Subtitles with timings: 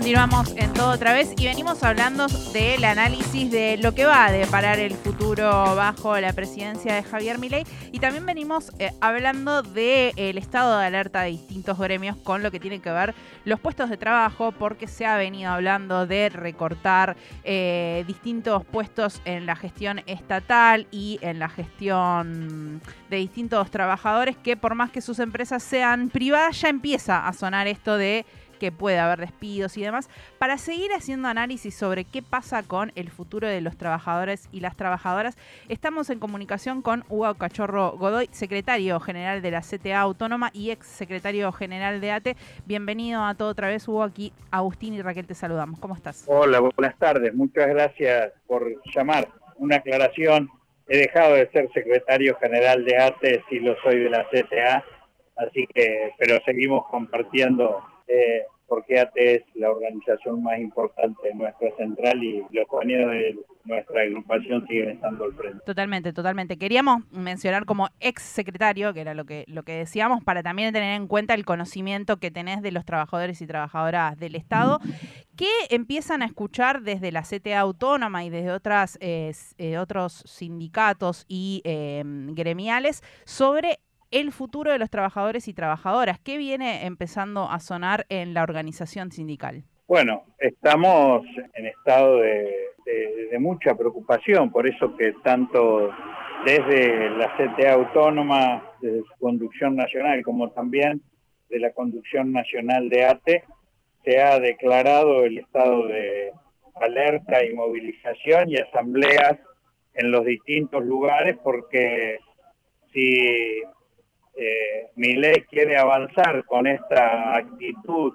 [0.00, 4.32] Continuamos en todo otra vez y venimos hablando del análisis de lo que va a
[4.32, 7.66] deparar el futuro bajo la presidencia de Javier Milei.
[7.92, 12.58] Y también venimos eh, hablando del estado de alerta de distintos gremios con lo que
[12.58, 13.14] tiene que ver
[13.44, 17.14] los puestos de trabajo porque se ha venido hablando de recortar
[17.44, 22.80] eh, distintos puestos en la gestión estatal y en la gestión
[23.10, 27.66] de distintos trabajadores que por más que sus empresas sean privadas ya empieza a sonar
[27.66, 28.24] esto de
[28.60, 33.10] que puede haber despidos y demás, para seguir haciendo análisis sobre qué pasa con el
[33.10, 35.36] futuro de los trabajadores y las trabajadoras,
[35.68, 40.86] estamos en comunicación con Hugo Cachorro Godoy, secretario general de la CTA Autónoma y ex
[40.86, 42.36] secretario general de ATE.
[42.66, 45.80] Bienvenido a todo otra vez, Hugo, aquí Agustín y Raquel te saludamos.
[45.80, 46.24] ¿Cómo estás?
[46.28, 47.34] Hola, buenas tardes.
[47.34, 49.28] Muchas gracias por llamar.
[49.56, 50.50] Una aclaración.
[50.86, 54.84] He dejado de ser secretario general de ATE, si lo soy de la CTA,
[55.36, 61.70] así que, pero seguimos compartiendo eh, porque ATE es la organización más importante de nuestra
[61.76, 65.58] central y los compañeros de nuestra agrupación siguen estando al frente.
[65.66, 66.56] Totalmente, totalmente.
[66.56, 70.94] Queríamos mencionar como ex secretario, que era lo que, lo que decíamos, para también tener
[70.94, 74.78] en cuenta el conocimiento que tenés de los trabajadores y trabajadoras del Estado,
[75.36, 81.24] que empiezan a escuchar desde la CTA autónoma y desde otras, eh, eh, otros sindicatos
[81.26, 86.18] y eh, gremiales sobre el futuro de los trabajadores y trabajadoras.
[86.18, 89.64] ¿Qué viene empezando a sonar en la organización sindical?
[89.86, 92.68] Bueno, estamos en estado de,
[93.38, 95.90] mucha preocupación, por eso que tanto
[96.44, 101.00] desde la CTA autónoma, desde su conducción nacional, como también
[101.48, 103.44] de la conducción nacional de ATE,
[104.04, 106.32] se ha declarado el estado de
[106.74, 109.38] alerta y movilización y asambleas
[109.94, 112.18] en los distintos lugares, porque
[112.92, 113.62] si
[114.40, 118.14] eh, ley quiere avanzar con esta actitud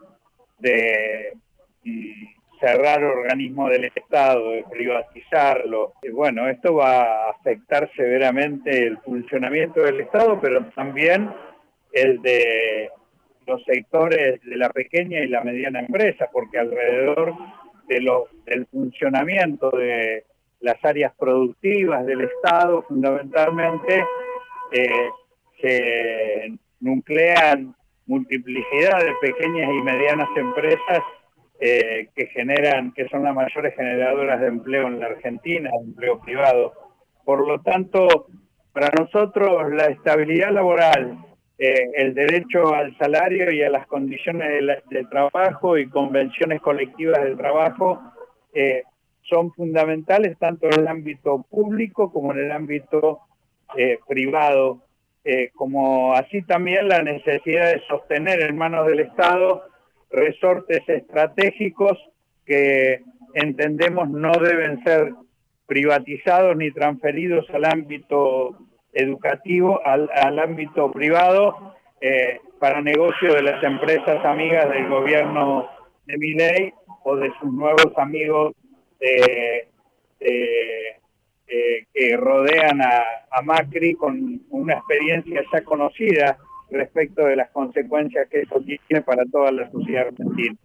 [0.58, 1.34] de
[1.84, 2.26] mm,
[2.60, 5.94] cerrar organismos del Estado, de privatizarlo.
[6.02, 11.30] Y bueno, esto va a afectar severamente el funcionamiento del Estado, pero también
[11.92, 12.90] el de
[13.46, 17.36] los sectores de la pequeña y la mediana empresa, porque alrededor
[17.88, 20.24] de lo, del funcionamiento de
[20.62, 24.04] las áreas productivas del Estado, fundamentalmente,
[24.72, 25.10] eh,
[25.62, 27.76] se nuclean
[28.08, 31.02] multiplicidad de pequeñas y medianas empresas
[31.60, 36.74] eh, que generan, que son las mayores generadoras de empleo en la Argentina, empleo privado.
[37.24, 38.28] Por lo tanto,
[38.74, 41.18] para nosotros la estabilidad laboral,
[41.58, 44.50] eh, el derecho al salario y a las condiciones
[44.90, 48.02] de, trabajo y convenciones colectivas de trabajo
[48.54, 48.84] eh,
[49.22, 53.22] son fundamentales tanto en el ámbito público como en el ámbito
[54.08, 54.85] privado
[55.28, 59.64] eh, como así también la necesidad de sostener en manos del Estado
[60.12, 61.98] resortes estratégicos
[62.46, 63.02] que
[63.34, 65.14] entendemos no deben ser
[65.66, 68.56] privatizados ni transferidos al ámbito
[68.94, 75.68] educativo, al, ámbito privado, eh, para negocio de las empresas amigas del gobierno
[76.06, 78.54] de Miley o de sus nuevos amigos
[79.00, 79.68] de
[80.20, 83.04] eh, que rodean a,
[83.42, 86.38] Macri con una experiencia ya conocida
[86.70, 90.56] respecto de las consecuencias que eso tiene para toda la sociedad argentina.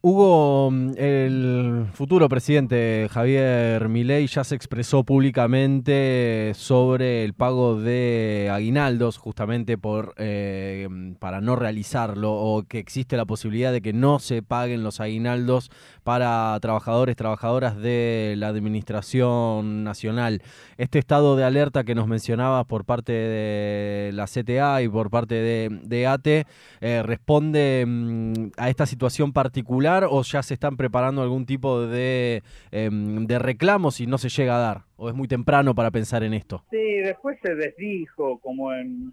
[0.00, 9.18] Hugo, el futuro presidente Javier Milei ya se expresó públicamente sobre el pago de aguinaldos,
[9.18, 10.88] justamente por eh,
[11.18, 15.70] para no realizarlo o que existe la posibilidad de que no se paguen los aguinaldos
[16.04, 20.42] para trabajadores, trabajadoras de la Administración Nacional.
[20.78, 25.34] Este estado de alerta que nos mencionabas por parte de la CTA y por parte
[25.34, 26.46] de, ATE,
[26.80, 32.42] eh, ¿responde mm, a esta situación particular o ya se están preparando algún tipo de,
[32.70, 34.82] em, de reclamo si no se llega a dar?
[34.96, 36.64] ¿O es muy temprano para pensar en esto?
[36.70, 39.12] Sí, después se desdijo como en,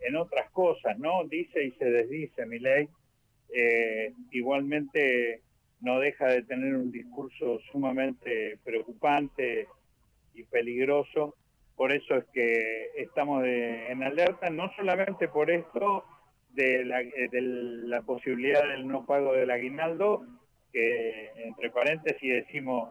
[0.00, 1.24] en otras cosas, ¿no?
[1.24, 2.88] Dice y se desdice mi ley.
[3.52, 5.42] Eh, igualmente
[5.80, 9.68] no deja de tener un discurso sumamente preocupante
[10.34, 11.34] y peligroso.
[11.76, 16.04] Por eso es que estamos en alerta, no solamente por esto
[16.54, 20.24] de la, eh, de la posibilidad del no pago del aguinaldo,
[20.72, 22.90] que entre paréntesis decimos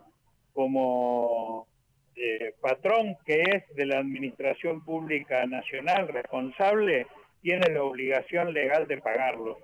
[0.54, 1.68] como
[2.16, 7.08] eh, patrón que es de la Administración Pública Nacional responsable,
[7.42, 9.58] tiene la obligación legal de pagarlo.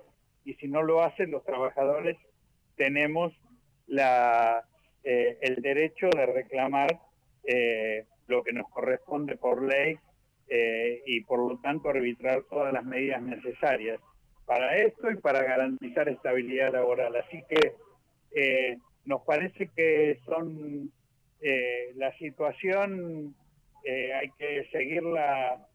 [0.44, 2.16] Y si no lo hacen los trabajadores,
[2.76, 3.32] tenemos
[3.86, 4.64] la,
[5.04, 6.98] eh, el derecho de reclamar
[7.44, 9.96] eh, lo que nos corresponde por ley
[10.52, 14.00] eh, y por lo tanto arbitrar todas las medidas necesarias
[14.46, 17.14] para esto y para garantizar estabilidad laboral.
[17.14, 20.90] Así que nos parece que son
[21.94, 23.34] la situación
[23.86, 25.68] hay que seguirla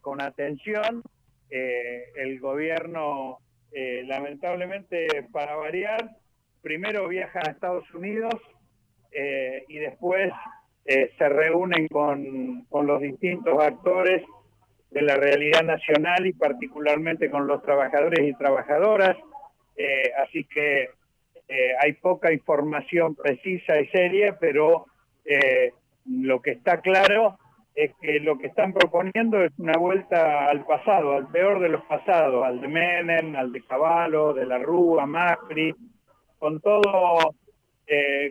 [0.00, 1.02] con atención.
[1.50, 3.38] el gobierno,
[4.04, 6.16] lamentablemente, para variar,
[6.62, 8.34] primero viaja a Estados Unidos
[9.68, 10.32] y después
[10.84, 14.22] se reúnen con, con los distintos actores
[14.92, 19.16] de la realidad nacional y particularmente con los trabajadores y trabajadoras.
[19.76, 20.90] Eh, así que
[21.48, 24.86] eh, hay poca información precisa y seria, pero
[25.24, 25.72] eh,
[26.06, 27.38] lo que está claro
[27.74, 31.82] es que lo que están proponiendo es una vuelta al pasado, al peor de los
[31.84, 35.74] pasados, al de Menem, al de Caballo, de la Rúa, Macri,
[36.38, 37.34] con todo,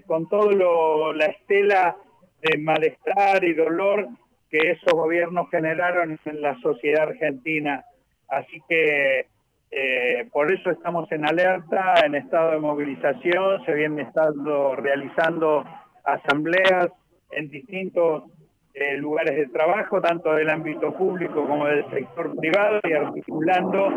[0.06, 1.98] con todo la estela
[2.42, 4.08] de malestar y dolor
[4.50, 7.86] que esos gobiernos generaron en la sociedad argentina.
[8.28, 9.26] Así que
[9.72, 15.64] eh, por eso estamos en alerta, en estado de movilización, se vienen estando realizando
[16.04, 16.90] asambleas
[17.32, 18.24] en distintos
[18.74, 23.90] eh, lugares de trabajo, tanto del ámbito público como del sector privado, y articulando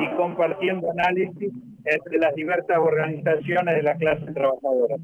[0.00, 1.52] y compartiendo análisis
[1.84, 4.96] entre las diversas organizaciones de la clase trabajadora.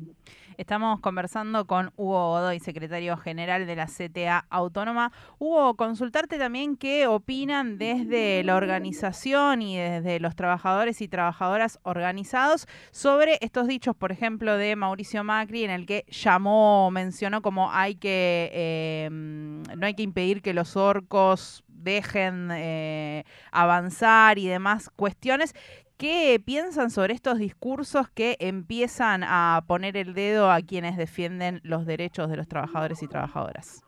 [0.59, 5.13] Estamos conversando con Hugo Godoy, secretario general de la CTA Autónoma.
[5.39, 12.67] Hugo, consultarte también qué opinan desde la organización y desde los trabajadores y trabajadoras organizados
[12.91, 17.95] sobre estos dichos, por ejemplo, de Mauricio Macri, en el que llamó, mencionó como hay
[17.95, 23.23] que eh, no hay que impedir que los orcos dejen eh,
[23.53, 25.55] avanzar y demás cuestiones
[25.99, 31.87] ¿Qué piensan sobre estos discursos que empiezan a poner el dedo a quienes defienden los
[31.87, 33.83] derechos de los trabajadores y trabajadoras?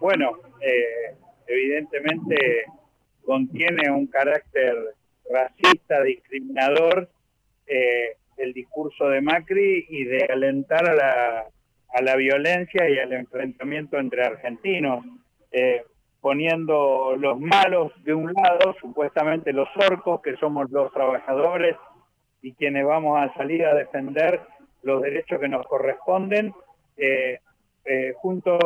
[0.00, 2.64] Bueno, eh, evidentemente
[3.26, 4.74] contiene un carácter
[5.30, 7.10] racista, discriminador,
[7.66, 11.44] eh, el discurso de Macri y de alentar a la,
[11.92, 15.04] a la violencia y al enfrentamiento entre argentinos.
[15.50, 15.84] Eh,
[16.22, 21.76] poniendo los malos de un lado, supuestamente los orcos, que somos los trabajadores
[22.40, 24.40] y quienes vamos a salir a defender
[24.82, 26.54] los derechos que nos corresponden,
[26.96, 27.40] eh,
[27.84, 28.56] eh, junto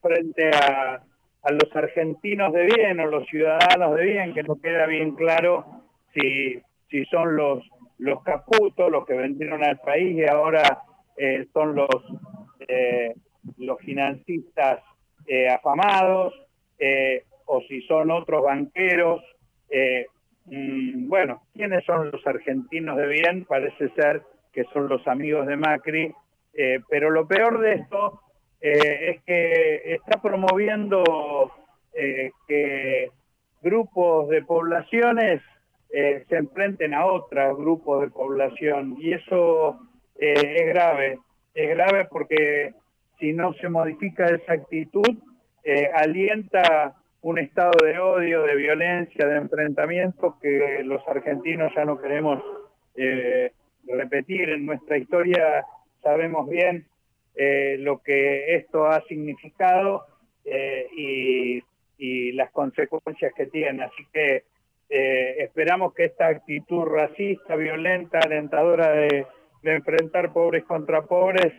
[0.00, 1.02] frente a,
[1.50, 5.64] los argentinos de bien o los ciudadanos de bien, que no queda bien claro
[6.14, 6.60] si,
[6.90, 7.64] si son los,
[7.98, 10.82] los caputos, los que vendieron al país y ahora
[11.16, 11.88] eh, son los,
[13.56, 14.80] los financistas
[15.54, 16.34] afamados,
[16.80, 19.22] eh, o si son otros banqueros.
[19.68, 20.06] Eh,
[20.46, 23.44] mm, bueno, ¿quiénes son los argentinos de bien?
[23.44, 26.12] Parece ser que son los amigos de Macri,
[26.54, 28.22] eh, pero lo peor de esto
[28.62, 31.02] es que está promoviendo
[32.46, 33.10] que
[33.62, 35.40] grupos de poblaciones
[35.90, 39.78] se enfrenten a otros grupos de población y eso
[40.14, 41.18] es grave,
[41.54, 42.74] es grave porque
[43.18, 45.16] si no se modifica esa actitud,
[45.62, 52.00] eh, alienta un estado de odio, de violencia, de enfrentamiento que los argentinos ya no
[52.00, 52.42] queremos
[52.96, 53.52] eh,
[53.86, 54.48] repetir.
[54.48, 55.64] En nuestra historia
[56.02, 56.86] sabemos bien
[57.36, 60.06] eh, lo que esto ha significado
[60.96, 61.62] y,
[62.32, 63.84] las consecuencias que tiene.
[63.84, 64.44] Así que
[64.88, 69.26] esperamos que esta actitud racista, violenta, alentadora de,
[69.62, 71.52] de enfrentar pobres contra pobres,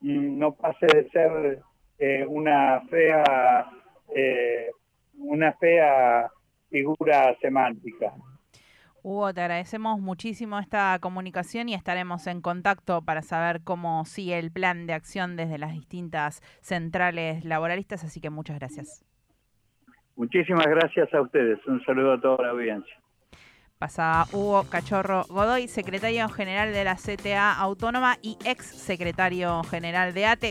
[0.00, 1.60] no pase de ser
[2.00, 3.70] eh, una fea
[4.14, 4.70] eh,
[5.18, 6.30] una fea
[6.70, 8.12] figura semántica.
[9.02, 14.50] Hugo, te agradecemos muchísimo esta comunicación y estaremos en contacto para saber cómo sigue el
[14.50, 19.04] plan de acción desde las distintas centrales laboralistas, así que muchas gracias.
[20.16, 21.58] Muchísimas gracias a ustedes.
[21.66, 22.94] Un saludo a toda la audiencia.
[23.80, 30.26] Pasa Hugo Cachorro Godoy, secretario general de la CTA Autónoma y ex secretario general de
[30.26, 30.48] ATE.